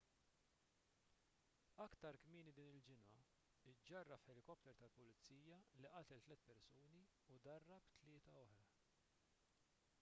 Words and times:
aktar 1.83 2.15
kmieni 2.23 2.53
din 2.59 2.71
il-ġimgħa 2.77 3.19
iġġarraf 3.73 4.25
ħelikopter 4.31 4.79
tal-pulizija 4.81 5.59
li 5.83 5.91
qatel 5.97 6.23
tliet 6.29 6.45
persuni 6.49 7.03
u 7.35 7.37
darab 7.49 7.93
tlieta 8.01 8.33
oħra 8.45 8.65